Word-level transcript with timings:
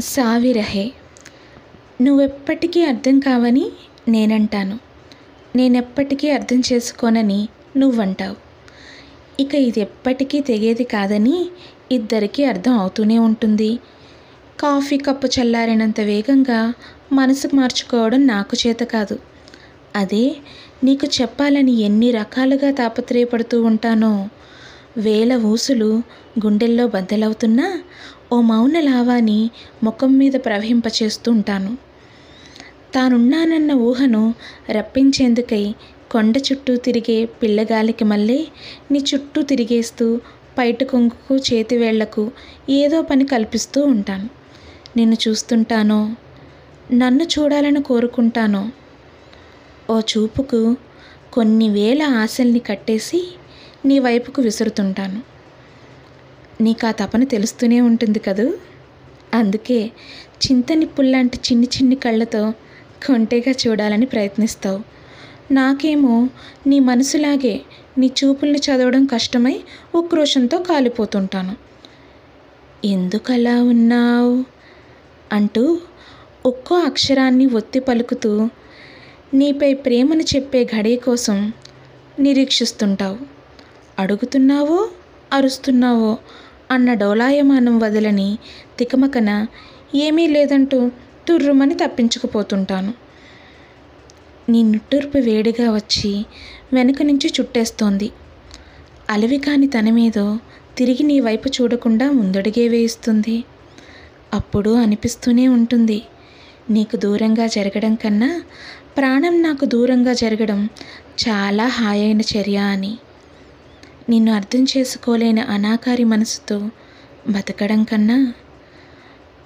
సావిరహే 0.00 0.92
నువ్వెప్పటికీ 2.02 2.84
అర్థం 2.84 3.18
కావని 3.18 3.72
నేనంటాను. 4.08 4.78
నేనెప్పటికీ 5.56 6.30
అర్థం 6.30 6.62
చేసుకోనని 6.72 7.48
నువ్వంటావు. 7.76 8.36
ఇక 9.40 9.54
ఇది 9.54 9.80
ఎప్పటికీ 9.80 10.40
తెగేది 10.40 10.84
కాదని 10.84 11.50
ఇద్దరికీ 11.92 12.44
అర్థం 12.44 12.72
అవుతూనే 12.72 13.18
ఉంటుంది. 13.18 13.78
కాఫీ 14.60 14.98
కప్పు 14.98 15.26
చల్లారినంత 15.26 16.00
వేగంగా 16.00 16.74
మనసు 17.12 17.56
మార్చుకోవడం 17.56 18.26
నాకు 18.26 18.56
చేత 18.66 18.78
కాదు. 18.78 19.18
అదే 19.96 20.36
నీకు 20.84 21.06
చెప్పాలని 21.06 21.72
ఎన్ని 21.72 22.10
రకాలుగా 22.10 22.70
తాపత్రయపడుతూ 22.70 23.62
ఉంటానో 23.62 24.28
వేల 24.98 25.32
ఊసులు 25.36 25.88
గుండెల్లో 26.38 26.86
బద్దలవుతున్నా 26.86 27.66
ఓ 28.32 28.40
మౌన 28.40 28.80
లావాని 28.80 29.50
ముఖం 29.82 30.18
మీద 30.18 30.32
ప్రవహింపచేస్తూ 30.32 31.32
ఉంటాను 31.32 31.76
తానున్నానన్న 32.94 33.72
ఊహను 33.72 34.34
రప్పించేందుకై 34.70 35.74
కొండ 36.10 36.36
చుట్టూ 36.38 36.76
తిరిగే 36.76 37.24
పిల్లగాలికి 37.42 38.04
మళ్ళీ 38.04 38.46
నీ 38.90 38.98
చుట్టూ 38.98 39.42
తిరిగేస్తూ 39.42 40.06
పైట 40.58 40.82
కొంగుకు 40.84 41.34
చేతివేళ్ళకు 41.36 42.24
ఏదో 42.70 43.02
పని 43.02 43.26
కల్పిస్తూ 43.26 43.82
ఉంటాను. 43.84 44.28
నిన్ను 44.96 45.16
చూస్తుంటానో 45.28 46.00
నన్ను 46.92 47.24
చూడాలని 47.24 47.82
కోరుకుంటానో 47.82 48.62
ఓ 49.90 50.00
చూపుకు 50.00 50.60
కొన్ని 51.32 51.68
వేల 51.68 52.02
ఆశల్ని 52.02 52.58
కట్టేసి 52.58 53.20
నీ 53.84 53.98
వైపుకు 53.98 54.42
విసురుతుంటాను. 54.42 55.22
నీకు 56.60 56.86
ఆ 56.86 56.90
తపన 56.90 57.24
తెలుస్తూనే 57.24 57.80
ఉంటుంది 57.80 58.18
కదూ? 58.18 58.58
అందుకే 59.34 59.90
చింతనిప్పుల్లాంటి 60.46 61.36
చిన్ని 61.36 61.66
చిన్ని 61.66 61.96
కళ్ళతో 61.96 62.50
కొంటేగా 63.06 63.52
చూడాలని 63.52 64.06
ప్రయత్నిస్తావు. 64.06 64.80
నాకేమో 65.52 66.28
నీ 66.66 66.80
మనసులాగే 66.80 67.60
నీ 67.98 68.10
చూపుల్ని 68.24 68.58
చదవడం 68.58 69.04
కష్టమై 69.04 69.60
ఉక్రోషంతో 69.94 70.58
కాలిపోతుంటాను. 70.58 71.56
ఎందుకలా 72.86 73.62
ఉన్నావు? 73.62 74.44
అంటూ 75.32 75.80
ఒక్కో 76.46 76.76
అక్షరాన్ని 76.76 77.46
ఒత్తి 77.46 77.80
పలుకుతూ 77.80 78.48
నీపై 79.34 79.74
ప్రేమను 79.74 80.22
చెప్పే 80.22 80.64
ఘడి 80.64 80.96
కోసం 80.96 81.52
నిరీక్షిస్తుంటావు. 82.18 83.37
అడుగుతున్నావో? 83.98 84.88
అరుస్తున్నావో? 85.32 86.18
అన్న 86.70 86.94
డోలాయమానం 86.94 87.78
వదలని 87.78 88.38
తికమకన 88.78 89.46
ఏమీ 89.94 90.26
లేదంటూ 90.26 90.90
తుర్రుమని 91.28 91.74
తప్పించుకుపోతుంటాను. 91.74 92.92
నీ 94.48 94.62
నిట్టూర్పు 94.62 95.18
వేడిగా 95.18 95.70
వచ్చి 95.70 96.24
వెనుక 96.72 97.02
నుంచి 97.02 97.32
చుట్టేస్తోంది. 97.40 98.12
అలవి 99.10 99.38
కాని 99.38 99.66
తనమేదో 99.66 100.38
తిరిగి 100.76 101.02
నీ 101.02 101.20
వైపు 101.20 101.48
చూడకుండా 101.48 102.10
ముందడుగే 102.10 102.68
వేయిస్తుంది. 102.68 103.44
అప్పుడు 104.34 104.70
అనిపిస్తూనే 104.70 105.48
ఉంటుంది. 105.48 106.02
నీకు 106.70 106.96
దూరంగా 106.96 107.46
జరగడం 107.46 107.94
కన్నా 107.94 108.42
ప్రాణం 108.96 109.42
నాకు 109.42 109.64
దూరంగా 109.64 110.12
జరగడం 110.12 110.68
చాలా 111.22 111.66
హాయైన 111.66 112.20
చర్య 112.20 112.56
అని. 112.56 112.98
నిన్ను 114.08 114.32
అర్థం 114.32 114.64
చేసుకోలేని 114.64 115.40
అనాకారి 115.40 116.04
మనసుతో 116.04 116.56
బతకడం 117.28 117.84
కన్నా 117.84 118.32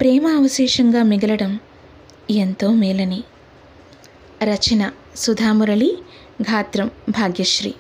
ప్రేమ 0.01 0.27
అవశేషంగా 0.37 1.03
మిగలడం 1.03 1.59
ఎంతో 2.31 2.69
మేలని. 2.73 3.25
రచన 4.43 4.91
సుధామురళి 5.17 5.99
గాత్రం 6.43 6.91
భాగ్యశ్రీ. 7.09 7.75